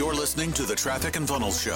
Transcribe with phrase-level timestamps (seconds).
[0.00, 1.74] You're listening to the Traffic and Funnels Show.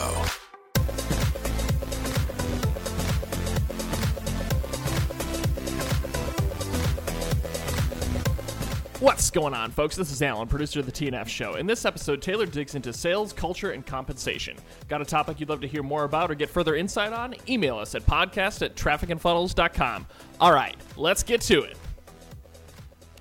[9.00, 9.94] What's going on, folks?
[9.94, 11.56] This is Alan, producer of the TNF Show.
[11.56, 14.56] In this episode, Taylor digs into sales, culture, and compensation.
[14.88, 17.34] Got a topic you'd love to hear more about or get further insight on?
[17.46, 20.06] Email us at podcast at trafficandfunnels.com.
[20.40, 21.76] All right, let's get to it.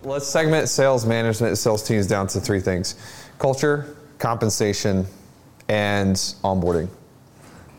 [0.04, 2.96] Let's segment sales management, sales teams down to three things
[3.38, 5.06] culture, compensation,
[5.68, 6.16] and
[6.46, 6.88] onboarding.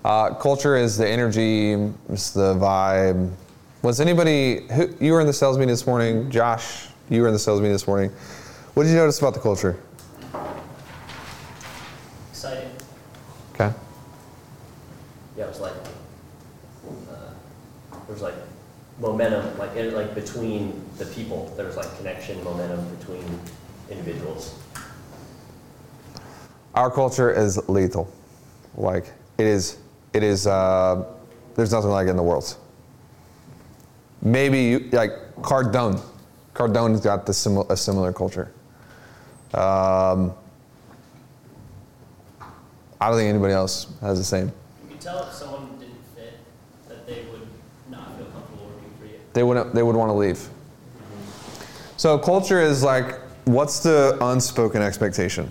[0.05, 1.73] Uh, culture is the energy,
[2.11, 3.33] it's the vibe.
[3.81, 7.33] Was anybody, who, you were in the sales meeting this morning, Josh, you were in
[7.33, 8.11] the sales meeting this morning.
[8.75, 9.81] What did you notice about the culture?
[12.29, 12.71] exciting.
[13.55, 13.73] Okay.
[15.39, 15.73] Yeah, it was like
[17.11, 17.31] uh,
[17.91, 18.35] there was like
[19.01, 21.51] momentum, like like between the people.
[21.57, 23.25] There was like connection, momentum between
[23.91, 24.59] individuals.
[26.75, 28.13] Our culture is lethal.
[28.77, 29.07] Like
[29.39, 29.79] it is,
[30.13, 30.47] it is.
[30.47, 31.05] Uh,
[31.55, 32.57] there's nothing like it in the world.
[34.23, 36.01] Maybe you, like Cardone.
[36.55, 38.53] Cardone's got the simil- a similar culture.
[39.53, 40.33] Um,
[43.01, 44.47] I don't think anybody else has the same.
[44.83, 46.39] You could tell if someone didn't fit
[46.89, 47.47] that they would
[47.91, 49.21] not feel comfortable working for you.
[49.33, 49.75] They wouldn't.
[49.75, 50.49] They would want to leave.
[51.97, 55.51] So culture is like, what's the unspoken expectation?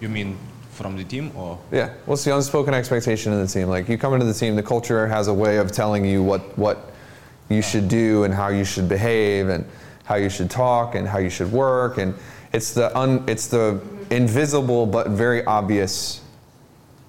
[0.00, 0.36] You mean
[0.72, 1.58] from the team or?
[1.72, 1.94] Yeah.
[2.04, 3.68] What's the unspoken expectation in the team?
[3.68, 6.56] Like you come into the team, the culture has a way of telling you what
[6.58, 6.92] what
[7.48, 9.64] you should do and how you should behave and
[10.04, 12.14] how you should talk and how you should work and
[12.52, 13.80] it's the un, it's the
[14.10, 16.20] invisible but very obvious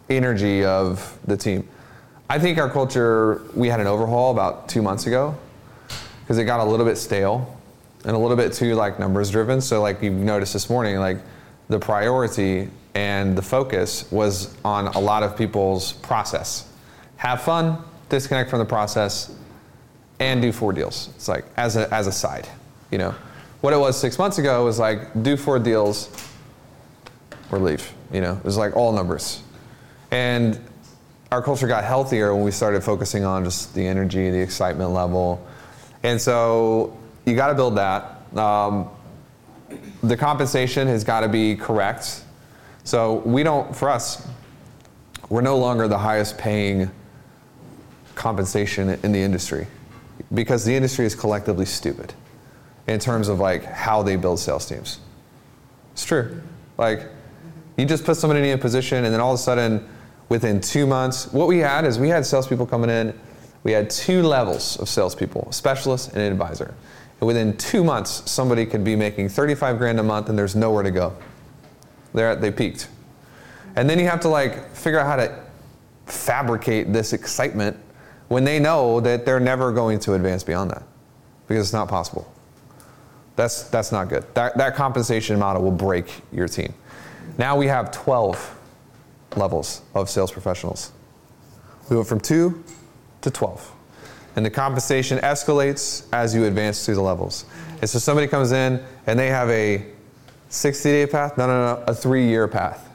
[0.09, 1.67] energy of the team.
[2.29, 5.35] I think our culture we had an overhaul about 2 months ago
[6.21, 7.57] because it got a little bit stale
[8.03, 9.59] and a little bit too like numbers driven.
[9.59, 11.17] So like you noticed this morning, like
[11.69, 16.67] the priority and the focus was on a lot of people's process.
[17.17, 17.77] Have fun,
[18.09, 19.35] disconnect from the process,
[20.19, 21.09] and do four deals.
[21.15, 22.47] It's like as a as a side,
[22.91, 23.13] you know.
[23.61, 26.09] What it was six months ago was like do four deals
[27.51, 27.91] or leave.
[28.11, 29.41] You know, it was like all numbers.
[30.11, 30.59] And
[31.31, 35.45] our culture got healthier when we started focusing on just the energy, the excitement level.
[36.03, 38.21] And so you got to build that.
[38.35, 38.89] Um,
[40.03, 42.23] the compensation has got to be correct.
[42.83, 44.25] So we don't, for us,
[45.29, 46.89] we're no longer the highest paying
[48.15, 49.67] compensation in the industry
[50.33, 52.13] because the industry is collectively stupid
[52.87, 54.99] in terms of like how they build sales teams.
[55.93, 56.41] It's true.
[56.77, 57.07] Like
[57.77, 59.87] you just put somebody in a position and then all of a sudden
[60.29, 63.17] within two months, what we had is we had salespeople coming in.
[63.63, 66.73] We had two levels of salespeople, specialist and an advisor.
[67.19, 70.83] And within two months, somebody could be making 35 grand a month and there's nowhere
[70.83, 71.15] to go.
[72.13, 72.87] They're at, they peaked.
[73.75, 75.43] And then you have to like figure out how to
[76.05, 77.77] fabricate this excitement
[78.27, 80.83] when they know that they're never going to advance beyond that
[81.47, 82.31] because it's not possible.
[83.35, 84.25] That's, that's not good.
[84.33, 86.73] That, that compensation model will break your team.
[87.37, 88.55] Now we have 12
[89.35, 90.91] levels of sales professionals.
[91.89, 92.63] We went from two
[93.21, 93.71] to 12.
[94.37, 97.45] And the compensation escalates as you advance through the levels.
[97.81, 99.83] And so somebody comes in and they have a
[100.49, 102.87] 60 day path, no, no, no, a three year path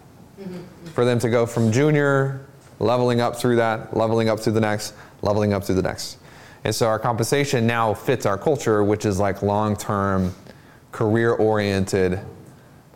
[0.95, 2.47] for them to go from junior,
[2.79, 6.19] leveling up through that, leveling up through the next, leveling up through the next.
[6.63, 10.33] And so our compensation now fits our culture, which is like long term,
[10.93, 12.13] career oriented.
[12.13, 12.19] You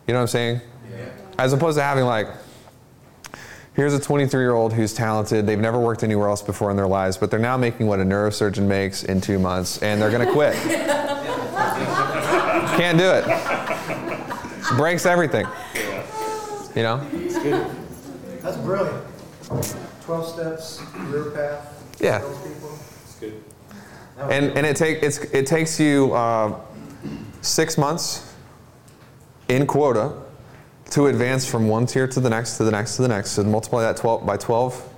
[0.07, 0.61] know what I'm saying?
[0.93, 1.09] Yeah.
[1.37, 2.29] As opposed to having like,
[3.77, 5.47] here's a 23 year old who's talented.
[5.47, 8.05] They've never worked anywhere else before in their lives, but they're now making what a
[8.05, 10.55] neurosurgeon makes in two months, and they're going to quit.
[12.77, 13.25] Can't do it.
[14.77, 15.47] Breaks everything.
[16.75, 17.07] You know?
[18.43, 19.05] That's brilliant.
[20.03, 21.73] 12 steps, career path.
[22.01, 22.21] Yeah.
[22.21, 22.79] salespeople.
[24.19, 26.59] And, and it, take, it's, it takes you uh,
[27.43, 28.35] six months
[29.49, 30.26] in quota
[30.91, 33.33] to advance from one tier to the next, to the next, to the next.
[33.33, 34.95] So multiply that 12 by 12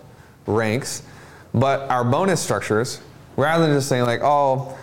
[0.47, 1.03] ranks.
[1.55, 3.01] But our bonus structures,
[3.37, 4.77] rather than just saying like, oh,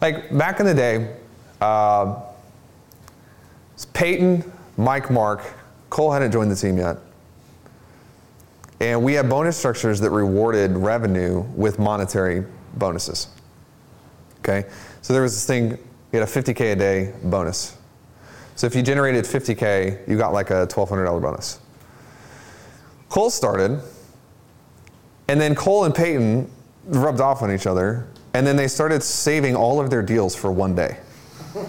[0.00, 1.16] like back in the day,
[1.60, 2.22] uh,
[3.92, 5.42] Peyton, Mike, Mark,
[5.88, 6.98] Cole hadn't joined the team yet.
[8.80, 13.28] And we had bonus structures that rewarded revenue with monetary bonuses.
[14.38, 14.68] Okay?
[15.02, 17.76] So there was this thing, you had a 50K a day bonus.
[18.60, 21.60] So if you generated 50K, you got like a $1,200 bonus.
[23.08, 23.80] Cole started,
[25.28, 26.50] and then Cole and Peyton
[26.84, 30.52] rubbed off on each other, and then they started saving all of their deals for
[30.52, 30.98] one day.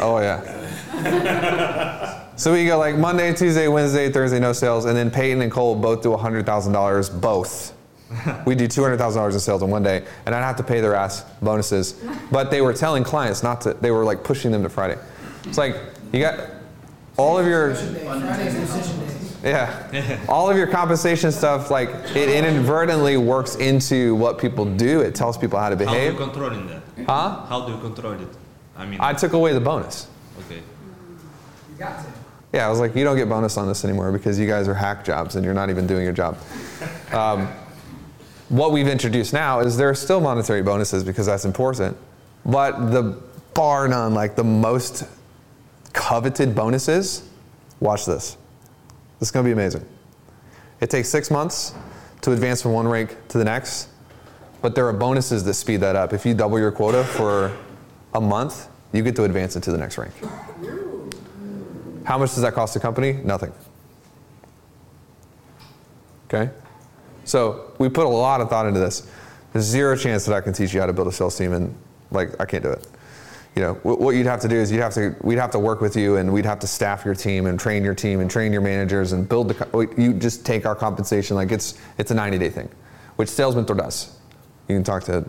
[0.00, 2.36] Oh, yeah.
[2.36, 5.76] So we go like Monday, Tuesday, Wednesday, Thursday, no sales, and then Peyton and Cole
[5.76, 7.72] both do $100,000 both.
[8.46, 11.24] we do $200,000 in sales in one day, and I'd have to pay their ass
[11.42, 11.94] bonuses.
[12.30, 14.98] But they were telling clients not to, they were like pushing them to Friday.
[15.44, 15.76] It's like,
[16.12, 16.50] you got
[17.16, 19.06] all of your, Friday's decision
[19.42, 19.50] day.
[19.50, 25.00] yeah, all of your compensation stuff, like it inadvertently works into what people do.
[25.00, 26.12] It tells people how to behave.
[26.12, 26.82] How do you control that?
[27.06, 27.46] Huh?
[27.46, 28.28] How do you control it?
[28.76, 30.06] I mean, I took away the bonus.
[30.38, 30.62] okay.
[31.70, 32.12] You got to.
[32.52, 34.74] Yeah, I was like, you don't get bonus on this anymore because you guys are
[34.74, 36.38] hack jobs and you're not even doing your job.
[37.12, 37.48] Um,
[38.48, 41.96] what we've introduced now is there are still monetary bonuses because that's important,
[42.44, 43.20] but the
[43.54, 45.04] bar none, like the most
[45.92, 47.28] coveted bonuses,
[47.80, 48.36] watch this.
[49.18, 49.84] This is going to be amazing.
[50.80, 51.74] It takes six months
[52.22, 53.88] to advance from one rank to the next,
[54.62, 56.12] but there are bonuses that speed that up.
[56.12, 57.56] If you double your quota for
[58.14, 60.14] a month, you get to advance into the next rank.
[62.04, 63.12] How much does that cost the company?
[63.12, 63.52] Nothing.
[66.32, 66.50] Okay?
[67.28, 69.06] So we put a lot of thought into this.
[69.52, 71.74] There's zero chance that I can teach you how to build a sales team, and
[72.10, 72.86] like I can't do it.
[73.54, 75.58] You know, wh- what you'd have to do is you'd have to we'd have to
[75.58, 78.30] work with you, and we'd have to staff your team and train your team and
[78.30, 79.54] train your managers and build the.
[79.54, 82.70] co- You just take our compensation like it's it's a 90 day thing,
[83.16, 84.16] which Sales Mentor does.
[84.68, 85.24] You can talk to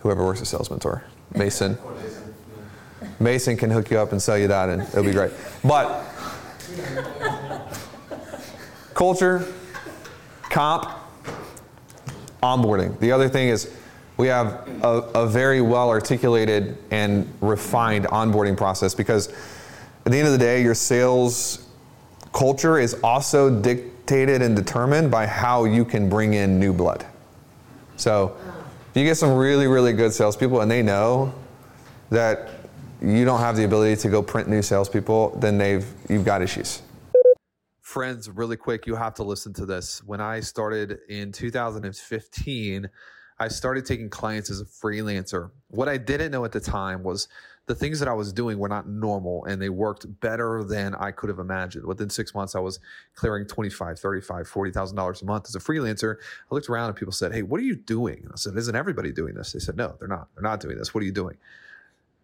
[0.00, 1.04] whoever works at Sales Mentor,
[1.34, 1.78] Mason.
[3.20, 5.30] Mason can hook you up and sell you that, and it'll be great.
[5.62, 6.04] But
[8.94, 9.46] culture,
[10.58, 10.90] comp,
[12.42, 12.98] onboarding.
[12.98, 13.72] The other thing is
[14.16, 19.28] we have a, a very well articulated and refined onboarding process because
[20.04, 21.64] at the end of the day, your sales
[22.32, 27.06] culture is also dictated and determined by how you can bring in new blood.
[27.96, 28.36] So
[28.90, 31.32] if you get some really, really good salespeople and they know
[32.10, 32.48] that
[33.00, 36.82] you don't have the ability to go print new salespeople, then they've you've got issues.
[37.98, 40.04] Friends, really quick, you have to listen to this.
[40.04, 42.88] When I started in 2015,
[43.40, 45.50] I started taking clients as a freelancer.
[45.66, 47.26] What I didn't know at the time was
[47.66, 51.10] the things that I was doing were not normal and they worked better than I
[51.10, 51.86] could have imagined.
[51.86, 52.78] Within six months, I was
[53.16, 56.18] clearing 25, 35, $40,000 a month as a freelancer.
[56.20, 58.20] I looked around and people said, Hey, what are you doing?
[58.22, 59.50] And I said, Isn't everybody doing this?
[59.50, 60.28] They said, No, they're not.
[60.36, 60.94] They're not doing this.
[60.94, 61.36] What are you doing?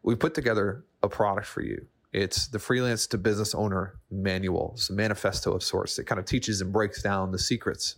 [0.05, 1.85] we put together a product for you.
[2.15, 4.71] It's the freelance to business owner manual.
[4.77, 5.99] It's a manifesto of sorts.
[5.99, 7.97] It kind of teaches and breaks down the secrets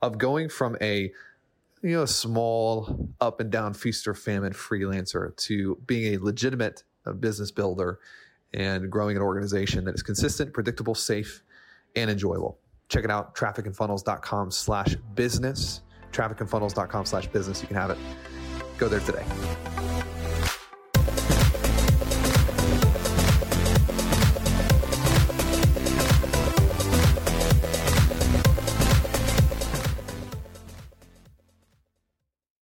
[0.00, 1.12] of going from a
[1.82, 7.12] you know small up and down feast or famine freelancer to being a legitimate uh,
[7.12, 7.98] business builder
[8.54, 11.42] and growing an organization that is consistent, predictable, safe,
[11.94, 12.58] and enjoyable.
[12.88, 15.82] Check it out, trafficandfunnels.com slash business.
[16.12, 17.60] Trafficandfunnels.com slash business.
[17.60, 17.98] You can have it.
[18.78, 19.24] Go there today.